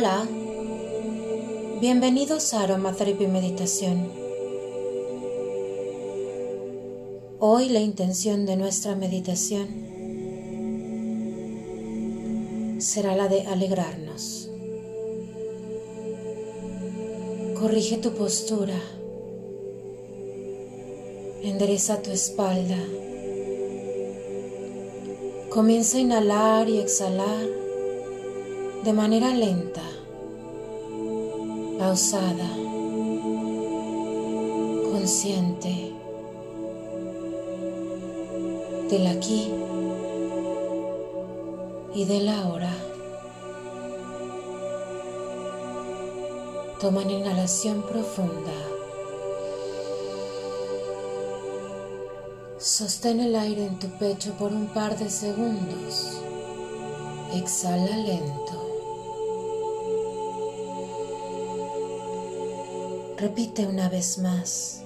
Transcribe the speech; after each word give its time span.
Hola, 0.00 0.28
bienvenidos 1.80 2.54
a 2.54 2.62
Aromatherapy 2.62 3.26
Meditación. 3.26 4.12
Hoy 7.40 7.68
la 7.70 7.80
intención 7.80 8.46
de 8.46 8.54
nuestra 8.54 8.94
meditación 8.94 9.66
será 12.78 13.16
la 13.16 13.26
de 13.26 13.40
alegrarnos. 13.48 14.48
Corrige 17.58 17.98
tu 17.98 18.12
postura, 18.12 18.80
endereza 21.42 22.02
tu 22.02 22.12
espalda, 22.12 22.78
comienza 25.50 25.98
a 25.98 26.00
inhalar 26.02 26.68
y 26.68 26.78
exhalar 26.78 27.67
de 28.84 28.92
manera 28.92 29.30
lenta, 29.34 29.82
pausada, 31.78 32.48
consciente 34.92 35.92
del 38.88 39.06
aquí 39.06 39.52
y 41.94 42.04
del 42.04 42.28
ahora. 42.28 42.72
Toma 46.80 47.02
una 47.02 47.12
inhalación 47.12 47.82
profunda. 47.82 48.52
Sostén 52.58 53.20
el 53.20 53.34
aire 53.34 53.66
en 53.66 53.78
tu 53.78 53.88
pecho 53.98 54.32
por 54.34 54.52
un 54.52 54.68
par 54.68 54.96
de 54.96 55.10
segundos. 55.10 56.20
Exhala 57.34 57.96
lento. 57.96 58.67
Repite 63.20 63.66
una 63.66 63.88
vez 63.88 64.18
más. 64.18 64.82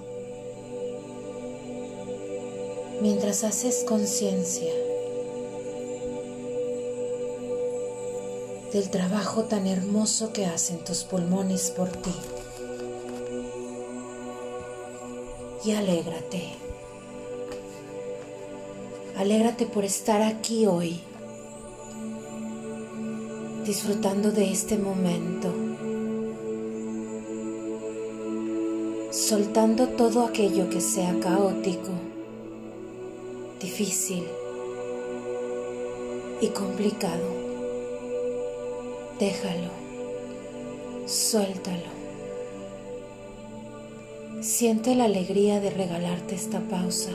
Mientras 3.03 3.45
haces 3.45 3.85
conciencia 3.87 4.73
del 8.73 8.89
trabajo 8.89 9.45
tan 9.45 9.67
hermoso 9.67 10.33
que 10.33 10.47
hacen 10.47 10.83
tus 10.83 11.05
pulmones 11.05 11.71
por 11.73 11.91
ti. 11.91 12.15
Y 15.67 15.73
alégrate. 15.73 16.55
Alégrate 19.19 19.67
por 19.67 19.85
estar 19.85 20.23
aquí 20.23 20.65
hoy, 20.65 21.03
disfrutando 23.67 24.33
de 24.33 24.51
este 24.51 24.79
momento. 24.79 25.72
Soltando 29.33 29.89
todo 29.89 30.27
aquello 30.27 30.69
que 30.69 30.83
sea 30.83 31.19
caótico, 31.19 31.89
difícil 33.63 34.25
y 36.43 36.49
complicado. 36.49 37.25
Déjalo, 39.19 39.71
suéltalo. 41.07 41.91
Siente 44.43 44.95
la 44.95 45.05
alegría 45.05 45.61
de 45.61 45.71
regalarte 45.71 46.35
esta 46.35 46.61
pausa. 46.61 47.13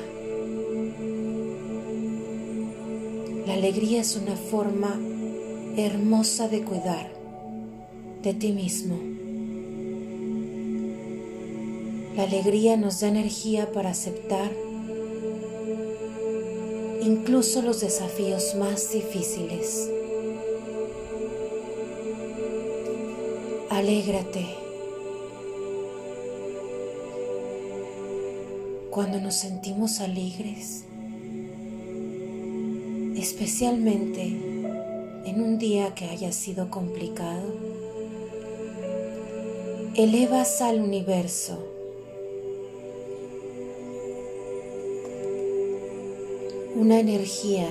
La 3.46 3.54
alegría 3.54 4.02
es 4.02 4.16
una 4.16 4.36
forma 4.36 5.00
hermosa 5.78 6.48
de 6.48 6.64
cuidar 6.64 7.12
de 8.24 8.34
ti 8.34 8.54
mismo. 8.54 9.17
La 12.18 12.24
alegría 12.24 12.78
nos 12.78 13.02
da 13.02 13.10
energía 13.10 13.72
para 13.72 13.92
aceptar 13.92 14.50
incluso 17.04 17.62
los 17.62 17.82
desafíos 17.82 18.56
más 18.56 18.92
difíciles. 18.92 19.88
Alégrate. 23.70 24.48
Cuando 28.90 29.22
nos 29.22 29.36
sentimos 29.36 30.00
alegres, 30.00 30.86
especialmente 33.16 34.24
en 34.24 35.40
un 35.40 35.60
día 35.60 35.94
que 35.94 36.06
haya 36.06 36.32
sido 36.32 36.72
complicado, 36.72 37.54
elevas 39.94 40.64
al 40.64 40.82
universo 40.82 41.77
una 46.80 47.00
energía 47.00 47.68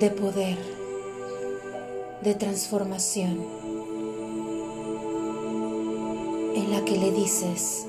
de 0.00 0.08
poder, 0.08 0.56
de 2.22 2.34
transformación, 2.34 3.38
en 6.54 6.70
la 6.70 6.82
que 6.86 6.96
le 6.96 7.12
dices, 7.12 7.86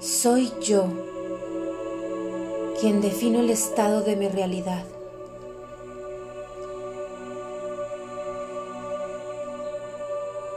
soy 0.00 0.50
yo 0.60 0.86
quien 2.80 3.00
defino 3.00 3.38
el 3.38 3.50
estado 3.50 4.00
de 4.00 4.16
mi 4.16 4.26
realidad. 4.26 4.84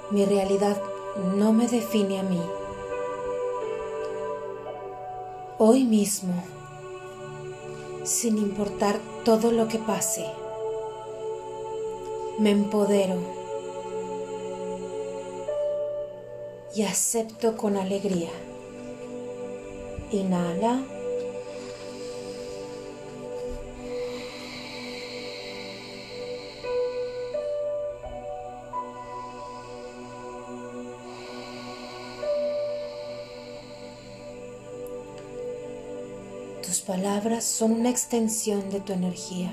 Mi 0.09 0.25
realidad 0.25 0.81
no 1.35 1.53
me 1.53 1.67
define 1.67 2.19
a 2.19 2.23
mí. 2.23 2.41
Hoy 5.59 5.83
mismo 5.83 6.56
sin 8.07 8.37
importar 8.37 8.99
todo 9.25 9.51
lo 9.51 9.67
que 9.67 9.79
pase. 9.79 10.25
Me 12.39 12.51
empodero 12.51 13.19
y 16.73 16.83
acepto 16.83 17.57
con 17.57 17.75
alegría. 17.75 18.31
Inhala. 20.11 20.96
Tus 36.77 36.85
palabras 36.85 37.43
son 37.43 37.71
una 37.71 37.89
extensión 37.89 38.69
de 38.69 38.79
tu 38.79 38.93
energía. 38.93 39.51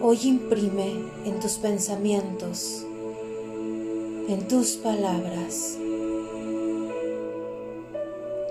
Hoy 0.00 0.18
imprime 0.22 0.92
en 1.24 1.40
tus 1.40 1.54
pensamientos, 1.54 2.86
en 4.28 4.46
tus 4.46 4.76
palabras, 4.76 5.76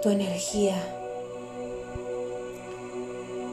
tu 0.03 0.09
energía, 0.09 0.75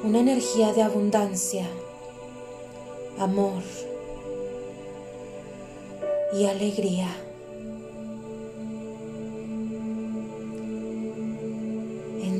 una 0.03 0.19
energía 0.19 0.73
de 0.73 0.83
abundancia, 0.83 1.69
amor 3.17 3.63
y 6.33 6.47
alegría. 6.47 7.26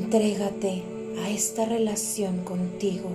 Entrégate 0.07 0.83
a 1.21 1.29
esta 1.29 1.65
relación 1.65 2.45
contigo 2.45 3.09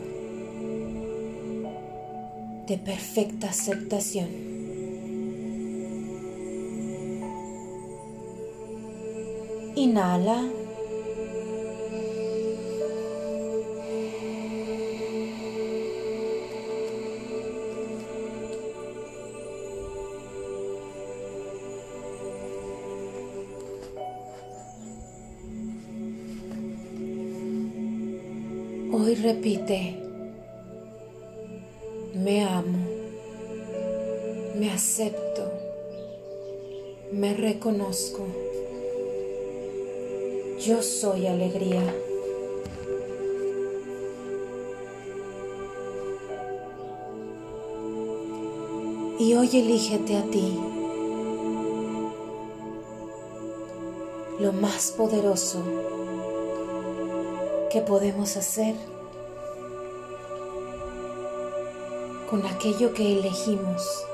de 2.67 2.77
perfecta 2.77 3.49
aceptación. 3.49 4.29
Inhala. 9.75 10.62
Hoy 28.95 29.15
repite, 29.15 29.97
me 32.15 32.45
amo, 32.45 32.87
me 34.59 34.71
acepto, 34.71 35.51
me 37.11 37.33
reconozco, 37.33 38.27
yo 40.61 40.83
soy 40.83 41.27
alegría. 41.27 41.83
Y 49.19 49.33
hoy 49.33 49.49
elígete 49.55 50.17
a 50.19 50.23
ti, 50.25 50.59
lo 54.39 54.53
más 54.53 54.91
poderoso 54.91 55.63
que 57.73 57.81
podemos 57.81 58.37
hacer 58.37 58.75
con 62.29 62.45
aquello 62.45 62.93
que 62.93 63.19
elegimos 63.19 64.05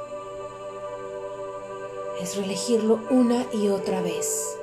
es 2.21 2.37
reelegirlo 2.37 3.01
una 3.11 3.47
y 3.53 3.69
otra 3.69 4.01
vez. 4.01 4.57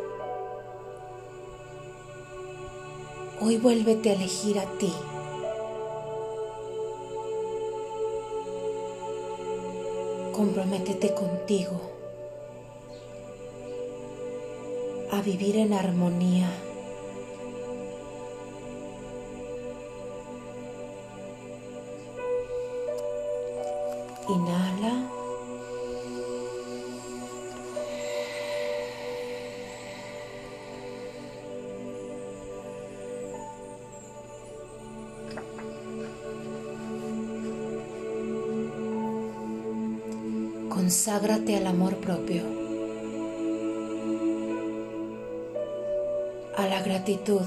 Hoy 3.41 3.57
vuélvete 3.57 4.11
a 4.11 4.13
elegir 4.13 4.59
a 4.59 4.65
ti. 4.77 4.93
Comprométete 10.31 11.13
contigo 11.13 11.81
a 15.11 15.21
vivir 15.21 15.57
en 15.57 15.73
armonía. 15.73 16.49
Inhala. 24.27 25.11
Conságrate 40.69 41.55
al 41.55 41.67
amor 41.67 41.97
propio, 41.97 42.43
a 46.57 46.65
la 46.67 46.81
gratitud. 46.81 47.41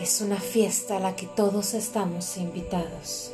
Es 0.00 0.22
una 0.22 0.40
fiesta 0.40 0.96
a 0.96 1.00
la 1.00 1.16
que 1.16 1.26
todos 1.26 1.74
estamos 1.74 2.38
invitados. 2.38 3.32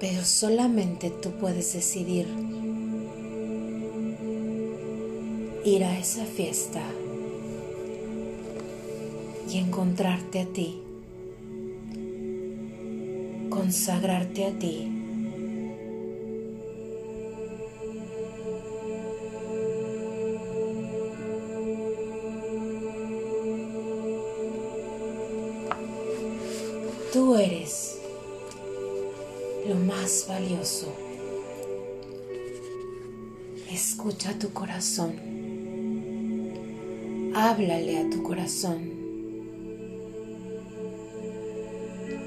Pero 0.00 0.24
solamente 0.24 1.10
tú 1.10 1.30
puedes 1.32 1.72
decidir 1.72 2.26
ir 5.64 5.84
a 5.84 5.98
esa 5.98 6.24
fiesta 6.24 6.82
y 9.50 9.58
encontrarte 9.58 10.40
a 10.40 10.46
ti 10.46 10.82
consagrarte 13.68 14.46
a 14.46 14.58
ti. 14.58 14.88
Tú 27.12 27.34
eres 27.34 27.97
lo 29.68 29.74
más 29.74 30.26
valioso. 30.26 30.92
Escucha 33.70 34.38
tu 34.38 34.50
corazón. 34.52 35.14
Háblale 37.34 37.98
a 37.98 38.10
tu 38.10 38.22
corazón. 38.22 38.96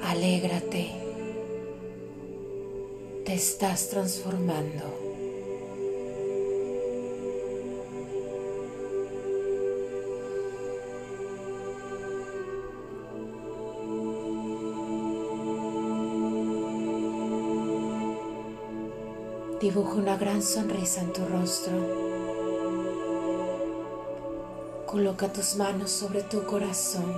Alégrate 0.03 1.01
te 3.25 3.33
estás 3.35 3.89
transformando. 3.89 5.10
Dibuja 19.61 19.93
una 19.93 20.17
gran 20.17 20.41
sonrisa 20.41 21.01
en 21.01 21.13
tu 21.13 21.23
rostro. 21.23 21.73
Coloca 24.87 25.31
tus 25.31 25.55
manos 25.55 25.91
sobre 25.91 26.23
tu 26.23 26.43
corazón. 26.45 27.13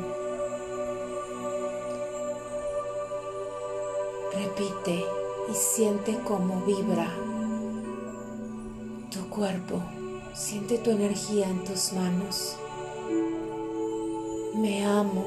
Repite 4.34 5.06
y 5.50 5.54
siente 5.54 6.20
cómo 6.28 6.60
vibra 6.66 7.10
tu 9.10 9.30
cuerpo. 9.30 9.82
Siente 10.36 10.80
tu 10.80 10.90
energía 10.90 11.48
en 11.48 11.64
tus 11.64 11.94
manos. 11.94 12.58
Me 14.56 14.86
amo. 14.86 15.24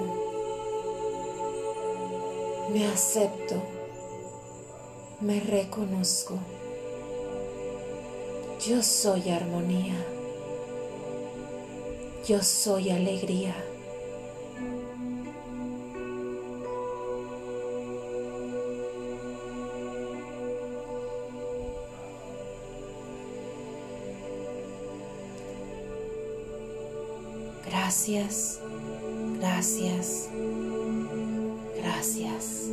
Me 2.74 2.86
acepto. 2.86 3.54
Me 5.22 5.40
reconozco. 5.40 6.38
Yo 8.66 8.82
soy 8.82 9.30
armonía. 9.30 9.94
Yo 12.26 12.42
soy 12.42 12.90
alegría. 12.90 13.54
Gracias, 27.66 28.58
gracias, 29.38 30.28
gracias. 31.76 32.70